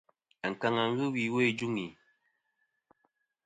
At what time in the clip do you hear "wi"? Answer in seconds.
0.95-1.03